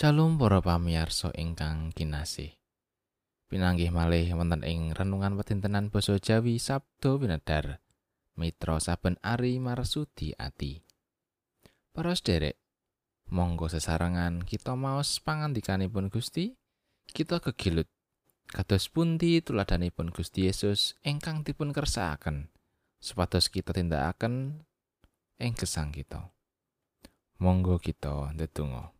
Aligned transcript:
Shalom 0.00 0.40
para 0.40 0.64
pamirsa 0.64 1.28
ingkang 1.36 1.92
kinasih. 1.92 2.56
Pinanggih 3.52 3.92
malih 3.92 4.32
wonten 4.32 4.64
ing 4.64 4.96
renungan 4.96 5.36
pedintenan 5.36 5.92
basa 5.92 6.16
Jawi 6.16 6.56
Sabdo 6.56 7.20
Winedar. 7.20 7.84
Mitra 8.32 8.80
saben 8.80 9.20
ari 9.20 9.60
marsudi 9.60 10.32
ati. 10.40 10.80
Para 11.92 12.16
sederek, 12.16 12.56
monggo 13.28 13.68
sesarengan 13.68 14.40
kita 14.40 14.72
maos 14.72 15.20
pangandikanipun 15.20 16.08
Gusti, 16.08 16.56
kita 17.12 17.44
kegilut 17.44 17.92
kados 18.48 18.88
pundi 18.88 19.44
tuladanipun 19.44 20.16
Gusti 20.16 20.48
Yesus 20.48 20.96
ingkang 21.04 21.44
dipun 21.44 21.76
kersakaken 21.76 22.48
supados 23.04 23.52
kita 23.52 23.76
tindakaken 23.76 24.64
ing 25.36 25.52
gesang 25.52 25.92
kita. 25.92 26.32
Monggo 27.36 27.76
kita 27.76 28.32
ndedonga. 28.32 28.96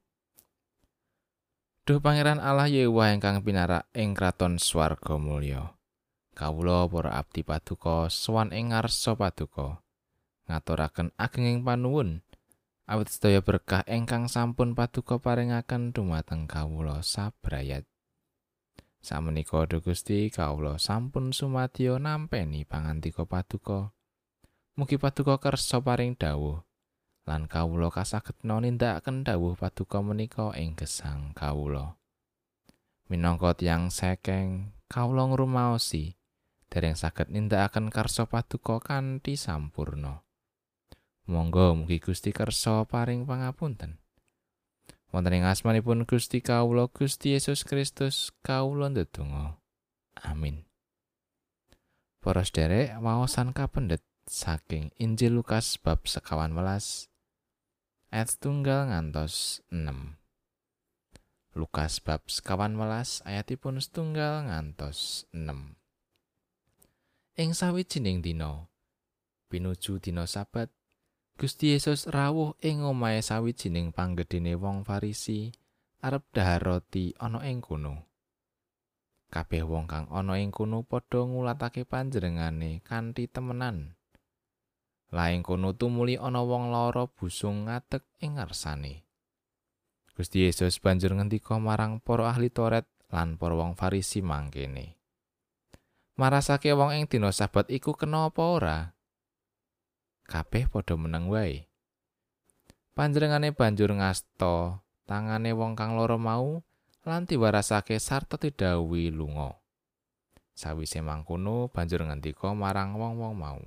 Duh 1.90 1.98
Pangeran 1.98 2.38
Allah 2.38 2.70
Yehuwa 2.70 3.10
ingkang 3.10 3.42
pinarak 3.42 3.90
ing 3.98 4.14
kraton 4.14 4.62
swarga 4.62 5.18
mulya. 5.18 5.74
Kawula 6.38 6.86
para 6.86 7.18
abdi 7.18 7.42
paduka 7.42 8.06
sowan 8.06 8.54
ing 8.54 8.70
ngarsa 8.70 9.18
paduka. 9.18 9.82
Ngaturaken 10.46 11.10
agenging 11.18 11.66
panuwun 11.66 12.22
awit 12.86 13.10
sedaya 13.10 13.42
berkah 13.42 13.82
ingkang 13.90 14.30
sampun 14.30 14.78
paduka 14.78 15.18
paringaken 15.18 15.90
dumateng 15.90 16.46
kawula 16.46 17.02
sabrayat. 17.02 17.82
Samenika 19.02 19.66
Duh 19.66 19.82
Gusti 19.82 20.30
kawula 20.30 20.78
sampun 20.78 21.34
sumadyo 21.34 21.98
nampeni 21.98 22.62
pangantika 22.62 23.26
paduka. 23.26 23.90
Mugi 24.78 24.94
paduka 24.94 25.42
kersa 25.42 25.82
paring 25.82 26.14
dawuh 26.14 26.62
lan 27.30 27.46
kawula 27.46 27.94
kasagetna 27.94 28.58
nindakaken 28.58 29.22
dawuh 29.22 29.54
paduka 29.54 30.02
menika 30.02 30.50
ing 30.58 30.74
gesang 30.74 31.30
kawula. 31.30 31.94
Minangka 33.06 33.54
tiyang 33.54 33.94
sekeng, 33.94 34.74
kawula 34.90 35.30
ngrumaosi 35.30 36.18
dereng 36.66 36.98
saged 36.98 37.30
nindakaken 37.30 37.94
karsa 37.94 38.26
paduka 38.26 38.82
kanthi 38.82 39.38
sampurna. 39.38 40.26
Monggo 41.30 41.78
mugi 41.78 42.02
Gusti 42.02 42.34
kersa 42.34 42.82
paring 42.82 43.22
pangapunten. 43.22 44.02
Wonten 45.14 45.38
ing 45.38 45.46
asmanipun 45.46 46.06
Gusti 46.06 46.42
kawula 46.42 46.90
Gusti 46.90 47.38
Yesus 47.38 47.62
Kristus 47.62 48.34
kawula 48.42 48.90
ndedonga. 48.90 49.58
Amin. 50.26 50.66
Para 52.18 52.42
sederek 52.42 52.98
waosan 52.98 53.54
kapendet 53.54 54.02
saking 54.30 54.94
Injil 55.02 55.34
Lukas 55.34 55.78
bab 55.82 56.06
sekawan 56.06 56.54
welas 56.54 57.10
ayat 58.10 58.34
setunggal 58.34 58.90
ngantos 58.90 59.62
6. 59.70 60.18
Lukas 61.54 62.02
bab 62.02 62.26
sekawan 62.26 62.74
welas 62.74 63.22
ayatipun 63.22 63.78
setunggal 63.78 64.50
ngantos 64.50 65.30
6. 65.30 65.78
Ing 67.38 67.50
sawijining 67.54 68.18
dina, 68.18 68.66
pinuju 69.46 70.02
dina 70.02 70.26
sabat, 70.26 70.74
Gusti 71.38 71.72
Yesus 71.72 72.10
rawuh 72.10 72.58
ing 72.60 72.84
omahe 72.84 73.24
sawijining 73.24 73.96
panggedene 73.96 74.58
wong 74.58 74.84
Farisi 74.84 75.54
arep 76.04 76.26
dhahar 76.34 76.60
roti 76.60 77.16
ana 77.16 77.40
ing 77.46 77.64
kono. 77.64 78.10
Kabeh 79.30 79.62
wong 79.64 79.86
kang 79.86 80.10
ana 80.10 80.36
ing 80.36 80.50
kono 80.50 80.82
padha 80.82 81.22
ngulatake 81.24 81.86
panjenengane 81.86 82.82
kanthi 82.82 83.30
temenan. 83.30 83.94
Laing 85.10 85.42
kono 85.42 85.74
tumuli 85.74 86.14
ana 86.14 86.38
wong 86.46 86.70
lara 86.70 87.10
busung 87.10 87.66
ngadeg 87.66 88.06
ing 88.22 88.38
ngarsane. 88.38 89.02
Gusti 90.14 90.46
Yesus 90.46 90.78
banjur 90.78 91.18
ngendika 91.18 91.58
marang 91.58 91.98
para 91.98 92.30
ahli 92.30 92.46
Taurat 92.46 92.86
lan 93.10 93.34
para 93.34 93.58
wong 93.58 93.74
Farisi 93.74 94.22
mangkene. 94.22 94.94
Marasake 96.14 96.70
wong 96.76 96.94
ing 96.94 97.04
dina 97.10 97.34
sabat 97.34 97.66
iku 97.74 97.96
kena 97.98 98.30
apa 98.30 98.42
ora? 98.44 98.78
Kabeh 100.30 100.70
padha 100.70 100.94
meneng 100.94 101.26
wae. 101.26 101.66
Panjenengane 102.94 103.50
banjur 103.50 103.90
ngasta 103.90 104.78
tangane 105.10 105.50
wong 105.50 105.74
kang 105.74 105.98
lara 105.98 106.20
mau 106.20 106.62
lan 107.02 107.26
diwarasake 107.26 107.98
sarta 107.98 108.38
didhawuhi 108.38 109.10
lunga. 109.10 109.58
Sawise 110.54 111.00
mangkono 111.02 111.72
banjur 111.72 112.04
ngendika 112.06 112.52
marang 112.52 112.94
wong-wong 112.94 113.34
mau. 113.34 113.60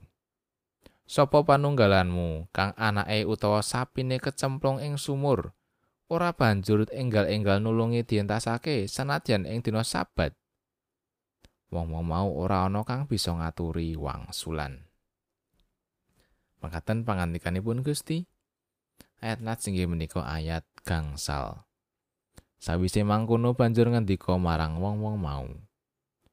Sopo 1.14 1.46
panunggalanmu? 1.46 2.50
Kang 2.50 2.74
anake 2.74 3.30
utawa 3.30 3.62
sapine 3.62 4.18
kecemplung 4.18 4.82
ing 4.82 4.98
sumur? 4.98 5.54
Ora 6.10 6.34
banjur 6.34 6.90
enggal-enggal 6.90 7.62
nulungi 7.62 8.02
dientasake 8.02 8.90
sanadyan 8.90 9.46
ing 9.46 9.62
dina 9.62 9.86
sabat. 9.86 10.34
Wong-wong 11.70 12.02
mau 12.02 12.34
ora 12.34 12.66
ana 12.66 12.82
kang 12.82 13.06
bisa 13.06 13.30
ngaturi 13.30 13.94
wangsulan 13.94 14.90
Mangkaten 16.66 17.06
pangandikanipun 17.06 17.86
Gusti. 17.86 18.26
Ayat 19.22 19.46
nat 19.46 19.62
singgih 19.62 19.86
menika 19.86 20.26
ayat 20.26 20.66
gangsal. 20.82 21.62
Sawise 22.58 23.06
mangkono 23.06 23.54
banjur 23.54 23.86
ngendika 23.86 24.34
marang 24.42 24.82
wong-wong 24.82 25.22
mau. 25.22 25.46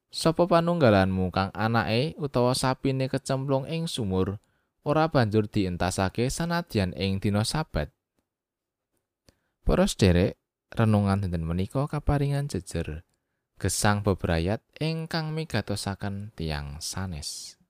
Sopo 0.09 0.49
panunggalanmu 0.49 1.29
kang 1.29 1.53
anake 1.53 2.17
utawa 2.17 2.57
sapine 2.57 3.05
kecemplung 3.05 3.69
ing 3.69 3.85
sumur 3.85 4.41
ora 4.81 5.09
banjur 5.13 5.45
dientasake 5.45 6.29
sanadyan 6.33 6.93
ing 6.97 7.21
dina 7.21 7.45
sabat. 7.45 7.93
Para 9.61 9.85
sederek, 9.85 10.41
renungan 10.73 11.21
dinten 11.21 11.45
menika 11.45 11.85
kaparingan 11.85 12.49
jejer 12.49 13.05
gesang 13.61 14.01
bebrayat 14.01 14.57
ingkang 14.81 15.37
migatosaken 15.37 16.33
tiang 16.33 16.81
sanes. 16.81 17.61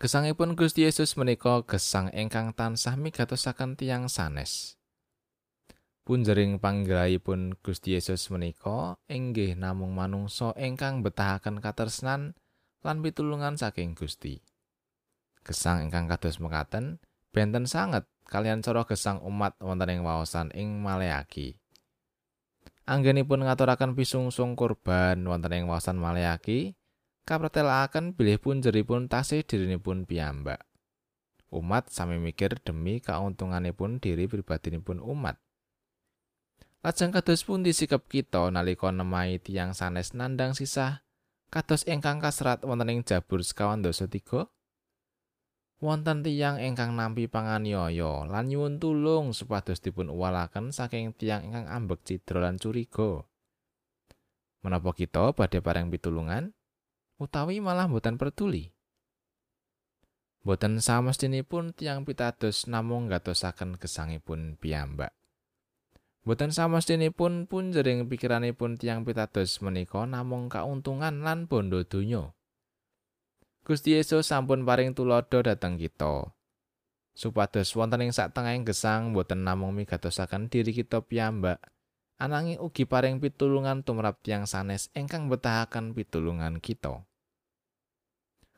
Gesangipun 0.00 0.56
Gusti 0.56 0.88
Yesus 0.88 1.20
menika 1.20 1.60
gesang 1.68 2.08
ingkang 2.16 2.56
tansah 2.56 2.96
migatosaken 2.96 3.76
tiang 3.76 4.08
sanes. 4.08 4.80
Punjering 6.08 6.56
panggilaipun 6.56 7.60
Gusti 7.60 7.92
Yesus 7.92 8.32
menika 8.32 8.96
inggih 9.04 9.52
namung 9.52 9.92
manungsa 9.92 10.56
ingkang 10.56 11.04
betahaken 11.04 11.60
katresnan 11.60 12.32
lan 12.80 13.04
pitulungan 13.04 13.60
saking 13.60 13.92
Gusti. 13.92 14.40
Gesang 15.46 15.86
ingkang 15.86 16.10
kados 16.10 16.42
mekaten 16.42 16.98
benten 17.30 17.70
sanget 17.70 18.02
kalian 18.26 18.66
cara 18.66 18.82
gesang 18.82 19.22
umat 19.22 19.54
wonten 19.62 19.94
ing 19.94 20.02
waosan 20.02 20.50
ing 20.50 20.82
Maleaki. 20.82 21.54
Anggenipun 22.82 23.46
ngaturaken 23.46 23.94
pisungsung 23.94 24.58
kurban 24.58 25.22
wonten 25.22 25.54
ing 25.54 25.70
waosan 25.70 26.02
Maleaki, 26.02 26.74
kapretelaken 27.22 28.18
bilih 28.18 28.42
pun 28.42 28.58
jeripun 28.58 29.06
tasih 29.06 29.46
dirinipun 29.46 30.02
piyambak. 30.02 30.66
Umat 31.54 31.94
sami 31.94 32.18
mikir 32.18 32.58
demi 32.66 32.98
kauntunganipun 32.98 34.02
diri 34.02 34.26
pribadinipun 34.26 34.98
umat. 34.98 35.38
Lajeng 36.82 37.14
kados 37.14 37.46
pundi 37.46 37.70
sikap 37.70 38.10
kita 38.10 38.50
nalika 38.50 38.90
nemahi 38.90 39.38
tiyang 39.38 39.78
sanes 39.78 40.10
nandang 40.10 40.58
sisah 40.58 41.06
kados 41.54 41.86
ingkang 41.86 42.18
kasrat 42.18 42.66
wonten 42.66 42.90
ing 42.90 43.06
Jabur 43.06 43.46
sekawan 43.46 43.86
dosa 43.86 44.10
tiga? 44.10 44.50
Wonten 45.76 46.24
tiyang 46.24 46.56
ingkang 46.56 46.96
nampi 46.96 47.28
panganiaya 47.28 48.24
lan 48.24 48.44
nyuwun 48.48 48.80
tulung 48.80 49.36
supados 49.36 49.84
dipun 49.84 50.08
uwalaken 50.08 50.72
saking 50.72 51.12
tiyang 51.12 51.52
ingkang 51.52 51.68
ambek 51.68 52.00
cidra 52.04 52.48
lan 52.48 52.56
curiga. 52.56 53.24
Menapa 54.64 54.90
kita 54.96 55.36
badhe 55.36 55.60
pareng 55.60 55.92
pitulungan 55.92 56.56
utawi 57.20 57.60
malah 57.60 57.86
boten 57.86 58.16
peduli? 58.16 58.72
Boten 60.46 60.78
samestinipun 60.78 61.74
tiyang 61.74 62.06
pitados 62.06 62.70
namung 62.70 63.10
gatosaken 63.10 63.82
gesangipun 63.82 64.54
piyambak. 64.54 65.10
Boten 66.22 66.54
samestinipun 66.54 67.50
pun 67.50 67.74
jering 67.74 68.06
pikiranipun 68.06 68.78
tiyang 68.78 69.02
pitados 69.02 69.58
menika 69.58 70.06
namung 70.06 70.46
kauntungan 70.46 71.22
lan 71.26 71.50
bondo 71.50 71.82
donya. 71.82 72.35
Gusti 73.66 73.98
Yesus 73.98 74.30
sampun 74.30 74.62
paring 74.62 74.94
tulodo 74.94 75.42
dhateng 75.42 75.74
kita. 75.74 76.30
Supados 77.18 77.66
wonten 77.74 78.06
ing 78.06 78.14
satengahing 78.14 78.62
gesang 78.62 79.10
boten 79.10 79.42
namung 79.42 79.74
migatosaken 79.74 80.46
diri 80.46 80.70
kita 80.70 81.02
piyambak, 81.02 81.58
ananging 82.14 82.62
ugi 82.62 82.86
paring 82.86 83.18
pitulungan 83.18 83.82
tumrap 83.82 84.22
tiyang 84.22 84.46
sanes 84.46 84.86
ingkang 84.94 85.26
betahaken 85.26 85.98
pitulungan 85.98 86.62
kita. 86.62 87.02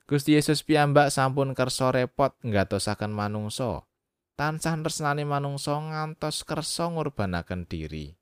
Gusti 0.05 0.37
Yesus 0.37 0.61
piyambak 0.61 1.09
sampun 1.09 1.57
kersa 1.57 1.89
repot 1.89 2.37
nggatosaken 2.45 3.09
manungsa. 3.09 3.89
Tansah 4.37 4.77
tresnani 4.77 5.25
manungsa 5.25 5.73
ngantos 5.73 6.45
kersa 6.45 6.85
ngurbanaken 6.93 7.65
diri. 7.65 8.13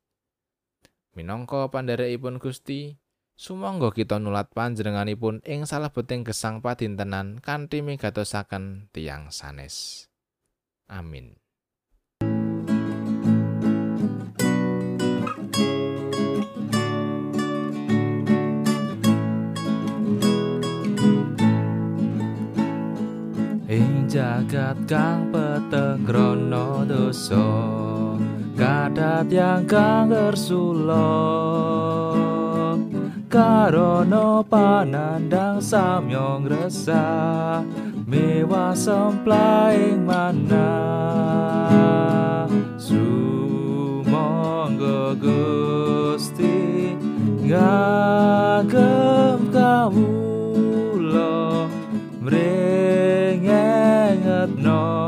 Minangka 1.19 1.67
pandherekipun 1.67 2.39
Gusti, 2.39 2.95
Sumangga 3.37 3.93
kita 3.93 4.17
nulat 4.17 4.49
panjenenganipun 4.49 5.45
ing 5.45 5.69
salebeting 5.69 6.25
gesang 6.25 6.57
padintenan 6.57 7.37
kanthi 7.37 7.85
migatosaken 7.85 8.89
tiang 8.89 9.29
sanes. 9.29 10.09
Amin. 10.89 11.37
Ing 23.69 24.09
jagat 24.09 24.81
kang 24.89 25.29
peteng 25.29 26.01
krana 26.09 26.81
dosa, 26.89 27.45
kadat 28.57 29.29
yang 29.29 29.61
kang 29.69 30.09
gersula. 30.09 31.05
Karono 33.27 34.39
panandang 34.47 35.59
samyong 35.59 36.47
resah 36.47 37.59
mewah 38.07 38.71
semplaing 38.71 40.07
mana. 40.07 40.71
Sumangga 42.79 43.99
gusti 45.19 46.95
ngagem 47.43 49.51
kawula 49.51 51.67
mrengengetno 52.23 55.06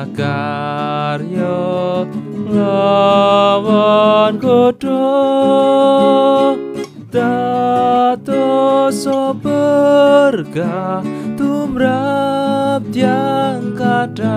makarya 0.00 1.60
lawan 2.48 4.40
kodho 4.40 4.96
Tato 7.12 8.88
berkah 9.44 11.04
tumrap 11.36 12.80
yang 12.96 13.76
kadang 13.76 14.30